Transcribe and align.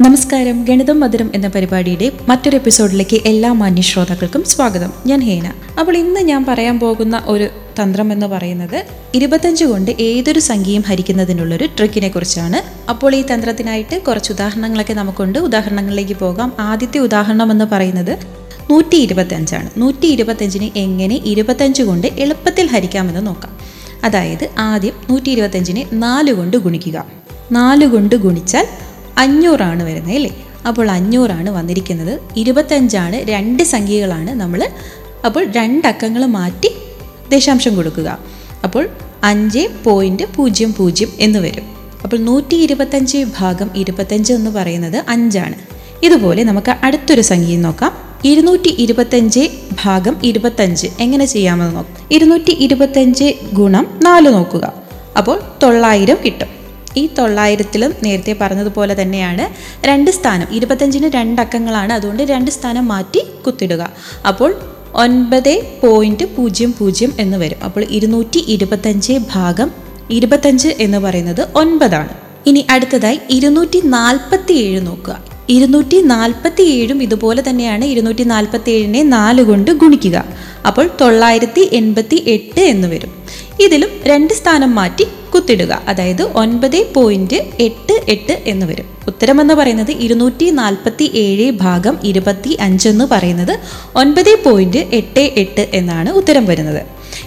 നമസ്കാരം. 0.00 0.64
ഗണിതം 0.64 1.00
മധുരം 1.00 1.30
എന്ന 1.34 1.48
പരിപാടിയുടെ 1.48 2.12
മറ്റൊരു 2.28 2.56
എപ്പിസോഡിലേക്ക് 2.56 3.20
എല്ലാ 3.26 3.52
മാന്യ 3.52 3.80
ശ്രോതാക്കൾക്കും 3.80 4.44
സ്വാഗതം. 4.44 4.92
ഞാൻ 5.06 5.20
ഹേന. 5.20 5.52
അപ്പോൾ 5.80 5.96
ഇന്ന് 5.96 6.20
ഞാൻ 6.20 6.44
പറയാൻ 6.44 6.80
പോകുന്ന 6.80 7.22
ഒരു 7.26 7.48
തന്ത്രം 7.82 8.12
എന്ന് 8.12 8.26
പറയുന്നത് 8.26 8.84
ഇരുപത്തഞ്ച് 9.14 9.64
കൊണ്ട് 9.64 9.90
ഏതൊരു 10.00 10.40
സംഖ്യയും 10.40 10.82
ഹരിക്കുന്നതിനുള്ളൊരു 10.82 11.66
ട്രിക്കിനെ 11.66 12.08
കുറിച്ചാണ്. 12.08 12.90
അപ്പോൾ 12.90 13.14
ഈ 13.14 13.22
തന്ത്രത്തിനായിട്ട് 13.22 14.02
കുറച്ച് 14.02 14.32
ഉദാഹരണങ്ങളൊക്കെ 14.32 14.92
നമുക്കുണ്ട്. 14.92 15.38
ഉദാഹരണങ്ങളിലേക്ക് 15.38 16.16
പോകാം. 16.16 16.52
ആദ്യത്തെ 16.60 16.98
ഉദാഹരണം 16.98 17.50
എന്ന് 17.50 17.64
പറയുന്നത് 17.64 18.18
നൂറ്റി 18.70 18.96
ഇരുപത്തഞ്ചാണ് 18.96 19.70
നൂറ്റി 19.76 20.06
ഇരുപത്തഞ്ചിനെ 20.06 20.70
എങ്ങനെ 20.76 21.20
ഇരുപത്തഞ്ച് 21.24 21.82
കൊണ്ട് 21.82 22.06
എളുപ്പത്തിൽ 22.06 22.66
ഹരിക്കാമെന്ന് 22.66 23.26
നോക്കാം. 23.26 23.58
അതായത് 24.04 24.48
ആദ്യം 24.58 24.92
നൂറ്റി 25.10 25.30
ഇരുപത്തഞ്ചിനെ 25.30 25.86
നാല് 25.92 26.32
കൊണ്ട് 26.32 26.56
ഗുണിക്കുക. 26.56 27.06
നാല് 27.52 27.86
കൊണ്ട് 27.86 28.14
ഗുണിച്ചാൽ 28.16 28.66
അഞ്ഞൂറാണ് 29.18 29.82
വരുന്നത് 29.82 30.14
അല്ലേ? 30.14 30.46
അപ്പോൾ 30.68 30.90
അഞ്ഞൂറാണ് 30.90 31.50
വന്നിരിക്കുന്നത്. 31.50 32.20
ഇരുപത്തഞ്ചാണ് 32.36 33.16
രണ്ട് 33.16 33.62
സംഖ്യകളാണ് 33.62 34.30
നമ്മൾ 34.30 34.70
അപ്പോൾ 35.24 35.44
രണ്ടക്കങ്ങൾ 35.44 36.24
മാറ്റി 36.24 36.70
ദശാംശം 37.32 37.76
കൊടുക്കുക. 37.76 38.18
അപ്പോൾ 38.64 38.88
അഞ്ച് 39.24 39.68
പോയിന്റ് 39.84 40.22
പൂജ്യം 40.36 40.74
പൂജ്യം 40.78 41.08
എന്ന് 41.20 41.38
വരും. 41.38 41.64
അപ്പോൾ 42.04 42.16
നൂറ്റി 42.16 42.54
ഇരുപത്തഞ്ച് 42.54 43.24
ഭാഗം 43.38 43.70
ഇരുപത്തഞ്ച് 43.76 44.32
എന്ന് 44.32 44.50
പറയുന്നത് 44.50 45.04
അഞ്ചാണ്. 45.08 45.54
ഇതുപോലെ 46.02 46.44
നമുക്ക് 46.44 46.70
അടുത്തൊരു 46.70 47.20
സംഖ്യയും 47.20 47.62
നോക്കാം. 47.62 47.92
ഇരുന്നൂറ്റി 48.24 48.68
ഇരുപത്തഞ്ച് 48.68 49.48
ഭാഗം 49.84 50.16
ഇരുപത്തഞ്ച് 50.24 50.86
എങ്ങനെ 51.00 51.24
ചെയ്യാമെന്ന് 51.24 51.76
നോക്കാം. 51.76 52.08
ഇരുന്നൂറ്റി 52.10 52.50
ഇരുപത്തഞ്ച് 52.50 53.34
ഗുണം 53.52 54.00
നാല് 54.02 54.28
നോക്കുക. 54.28 54.72
അപ്പോൾ 55.18 55.40
തൊള്ളായിരം 55.62 56.16
കിട്ടും. 56.24 56.63
ഈ 56.96 57.02
തൊള്ളായിരത്തിലും 57.18 57.92
നേരത്തെ 58.04 58.32
പറഞ്ഞതുപോലെ 58.40 58.94
തന്നെയാണ് 59.02 59.44
രണ്ട് 59.88 60.10
സ്ഥാനം 60.10 60.48
ഇരുപത്തഞ്ചിന് 60.58 61.10
രണ്ട് 61.18 61.40
അക്കങ്ങളാണ്. 61.44 61.92
അതുകൊണ്ട് 61.92 62.22
രണ്ട് 62.22 62.50
സ്ഥാനം 62.56 62.88
മാറ്റി 62.92 63.22
കുത്തിടുക 63.46 63.82
അപ്പോൾ 64.30 64.50
ഒൻപത് 65.04 65.54
പോയിന്റ് 65.82 66.24
പൂജ്യം 66.36 66.74
പൂജ്യം 66.78 67.12
എന്ന് 67.18 67.36
വരും. 67.36 67.60
അപ്പോൾ 67.64 67.84
ഇരുന്നൂറ്റി 67.96 68.40
ഇരുപത്തഞ്ച് 68.54 69.14
ഭാഗം 69.34 69.70
ഇരുപത്തഞ്ച് 70.10 70.70
എന്ന് 70.84 70.98
പറയുന്നത് 70.98 71.42
ഒൻപതാണ്. 71.62 72.12
ഇനി 72.46 72.66
അടുത്തതായി 72.70 73.18
ഇരുന്നൂറ്റി 73.36 73.78
നാൽപ്പത്തി 73.96 74.54
ഏഴ് 74.64 74.80
നോക്കുക. 74.86 75.14
ഇരുന്നൂറ്റി 75.48 75.98
നാൽപ്പത്തി 76.12 76.64
ഏഴും 76.76 77.02
ഇതുപോലെ 77.02 77.42
തന്നെയാണ് 77.48 77.84
ഇരുന്നൂറ്റി 77.84 78.24
നാൽപ്പത്തി 78.32 78.70
ഏഴിനെ 78.70 79.02
നാല് 79.16 79.42
കൊണ്ട് 79.42 79.70
ഗുണിക്കുക. 79.82 80.18
അപ്പോൾ 80.68 80.86
തൊള്ളായിരത്തി 81.00 81.62
എൺപത്തി 81.72 82.18
എട്ട് 82.34 82.60
എന്ന് 82.72 82.88
വരും. 82.88 83.12
ഇതിലും 83.64 83.90
രണ്ട് 84.10 84.32
സ്ഥാനം 84.34 84.74
മാറ്റി 84.74 85.06
കുത്തിടുക. 85.34 85.72
അതായത് 85.88 86.22
ഒൻപത് 86.42 86.78
പോയിന്റ് 86.94 87.38
എട്ട് 87.60 87.94
എട്ട് 88.08 88.42
എന്ന് 88.46 88.66
വരും. 88.66 88.86
ഉത്തരമെന്ന് 89.08 89.54
പറയുന്നത് 89.54 89.92
ഇരുന്നൂറ്റി 90.06 90.50
നാൽപ്പത്തി 90.50 91.06
ഏഴ് 91.14 91.50
ഭാഗം 91.64 91.96
ഇരുപത്തി 92.04 92.52
അഞ്ചെന്ന് 92.60 93.04
പറയുന്നത് 93.04 93.54
ഒൻപത് 93.96 94.32
പോയിന്റ് 94.44 94.82
എട്ട് 95.00 95.24
എട്ട് 95.42 95.64
എന്നാണ് 95.80 96.10
ഉത്തരം 96.20 96.46
വരുന്നത്. 96.46 96.82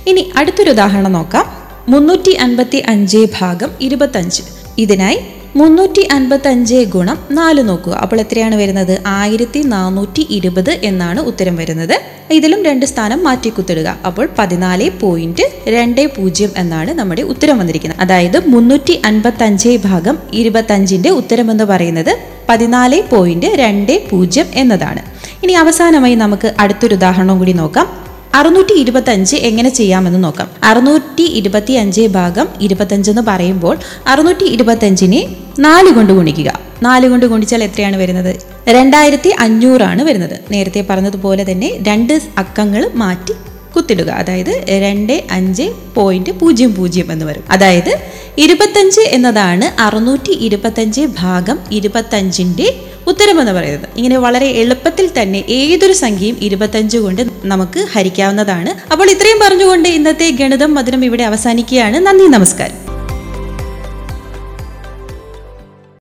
ഇനി 0.08 0.24
അടുത്തൊരു 0.36 0.70
ഉദാഹരണം 0.70 1.12
നോക്കാം. 1.12 1.46
മുന്നൂറ്റി 1.90 2.32
അൻപത്തി 2.46 2.78
അഞ്ച് 2.78 3.20
ഭാഗം 3.40 3.70
ഇരുപത്തഞ്ച് 3.82 4.42
ഇതിനായി 4.78 5.20
മുന്നൂറ്റി 5.60 6.02
അൻപത്തി 6.16 6.48
അഞ്ച് 6.50 6.80
ഗുണം 6.94 7.18
നാല് 7.38 7.62
നോക്കുക 7.68 7.94
അപ്പോൾ 8.04 8.18
എത്രയാണ് 8.24 8.56
വരുന്നത്? 8.62 8.94
ആയിരത്തി 9.20 9.60
നാനൂറ്റി 9.74 10.24
ഇരുപത് 10.38 10.72
എന്നാണ് 10.90 11.20
ഉത്തരം 11.30 11.56
വരുന്നത്. 11.60 11.94
ഇതിലും 12.38 12.60
രണ്ട് 12.68 12.86
സ്ഥാനം 12.92 13.20
മാറ്റിക്കുത്തിടുക. 13.28 13.90
അപ്പോൾ 14.08 14.26
പതിനാല് 14.40 14.88
പോയിന്റ് 15.02 15.46
രണ്ട് 15.76 16.02
പൂജ്യം 16.16 16.52
എന്നാണ് 16.62 16.94
നമ്മുടെ 17.00 17.24
ഉത്തരം 17.34 17.58
വന്നിരിക്കുന്നത്. 17.62 18.02
അതായത് 18.06 18.38
മുന്നൂറ്റി 18.54 18.96
അൻപത്തി 19.10 19.46
അഞ്ച് 19.48 19.74
ഭാഗം 19.88 20.18
ഇരുപത്തഞ്ചിന്റെ 20.42 21.12
ഉത്തരം 21.22 21.50
എന്ന് 21.54 21.68
പറയുന്നത് 21.74 22.14
പതിനാല് 22.50 23.00
പോയിന്റ് 23.14 23.50
രണ്ട് 23.64 23.96
പൂജ്യം 24.10 24.50
എന്നതാണ്. 24.64 25.04
ഇനി 25.44 25.56
അവസാനമായി 25.64 26.18
നമുക്ക് 26.26 26.52
അടുത്തൊരു 26.60 26.96
ഉദാഹരണം 27.00 27.38
കൂടി 27.40 27.56
നോക്കാം. 27.62 27.88
അറുന്നൂറ്റി 28.36 28.74
ഇരുപത്തി 28.74 29.10
അഞ്ച് 29.10 29.36
എങ്ങനെ 29.36 29.70
ചെയ്യാമെന്ന് 29.70 30.24
നോക്കാം. 30.24 30.50
അറുന്നൂറ്റി 30.64 31.22
ഇരുപത്തി 31.22 31.74
അഞ്ച് 31.74 32.02
ഭാഗം 32.02 32.48
ഇരുപത്തഞ്ച് 32.62 33.10
എന്ന് 33.12 33.22
പറയുമ്പോൾ 33.22 33.78
അറുന്നൂറ്റി 34.08 34.44
ഇരുപത്തഞ്ചിനെ 34.44 35.36
നാല് 35.60 35.90
കൊണ്ട് 35.90 36.14
ഗുണിക്കുക. 36.14 36.60
നാല് 36.84 37.10
കൊണ്ട് 37.10 37.26
ഗുണിച്ചാൽ 37.26 37.64
എത്രയാണ് 37.64 37.98
വരുന്നത്? 37.98 38.36
രണ്ടായിരത്തി 38.70 39.30
അഞ്ഞൂറാണ് 39.30 40.04
വരുന്നത്. 40.04 40.40
നേരത്തെ 40.52 40.86
പറഞ്ഞതുപോലെ 40.90 41.52
തന്നെ 41.52 41.80
രണ്ട് 41.88 42.22
അക്കങ്ങൾ 42.38 42.92
മാറ്റി 42.94 43.34
കുത്തിടുക. 43.76 44.10
അതായത് 44.10 44.64
രണ്ട് 44.68 45.24
അഞ്ച് 45.32 45.72
പോയിന്റ് 45.96 46.32
പൂജ്യം 46.32 46.76
പൂജ്യം 46.76 47.12
എന്ന് 47.12 47.26
വരും. 47.26 47.44
അതായത് 47.50 47.98
ഇരുപത്തഞ്ച് 48.38 49.02
എന്നതാണ് 49.02 49.82
അറുന്നൂറ്റി 49.82 50.32
ഇരുപത്തഞ്ച് 50.32 51.02
ഭാഗം 51.20 51.60
ഇരുപത്തഞ്ചിന്റെ 51.72 52.74
ഉത്തരമെന്ന് 53.08 53.52
പറയുന്നത്. 53.52 53.90
ഇങ്ങനെ 53.98 54.18
വളരെ 54.18 54.48
എളുപ്പത്തിൽ 54.48 55.10
തന്നെ 55.22 55.44
ഏതൊരു 55.50 55.94
സംഖ്യയും 55.94 56.38
ഇരുപത്തഞ്ച് 56.42 56.98
കൊണ്ട് 56.98 57.22
നമുക്ക് 57.46 57.80
ഹരിക്കാവുന്നതാണ്. 57.92 58.92
അപ്പോൾ 58.92 59.10
ഇത്രയും 59.10 59.40
പറഞ്ഞുകൊണ്ട് 59.44 59.90
ഇന്നത്തെ 59.90 60.30
ഗണിതം 60.30 60.76
മധുരം 60.76 61.06
ഇവിടെ 61.06 61.24
അവസാനിക്കുകയാണ്. 61.24 62.08
നന്ദി 62.08 62.28
നമസ്കാരം. 62.28 62.87